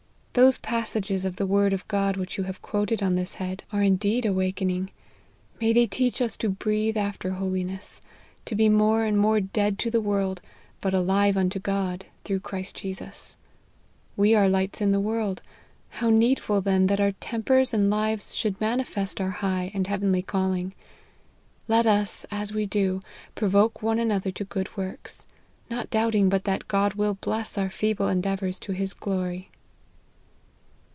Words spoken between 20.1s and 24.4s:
calling. Let us, as we do, provoke one another